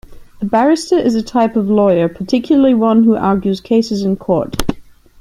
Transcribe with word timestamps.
A 0.41 0.45
barrister 0.45 0.97
is 0.97 1.13
a 1.13 1.21
type 1.21 1.55
of 1.55 1.69
lawyer, 1.69 2.09
particularly 2.09 2.73
one 2.73 3.03
who 3.03 3.15
argues 3.15 3.61
cases 3.61 4.01
in 4.01 4.15
court 4.15 4.63